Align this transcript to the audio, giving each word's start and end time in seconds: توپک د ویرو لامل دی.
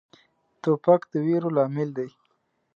توپک 0.61 1.01
د 1.11 1.13
ویرو 1.25 1.49
لامل 1.55 1.89
دی. 1.97 2.09